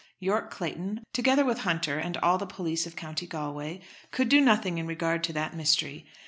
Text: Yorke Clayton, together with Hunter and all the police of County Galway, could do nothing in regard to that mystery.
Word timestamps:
Yorke 0.19 0.49
Clayton, 0.49 1.03
together 1.13 1.45
with 1.45 1.59
Hunter 1.59 1.99
and 1.99 2.17
all 2.17 2.39
the 2.39 2.47
police 2.47 2.87
of 2.87 2.95
County 2.95 3.27
Galway, 3.27 3.81
could 4.09 4.29
do 4.29 4.41
nothing 4.41 4.79
in 4.79 4.87
regard 4.87 5.23
to 5.25 5.33
that 5.33 5.55
mystery. 5.55 6.07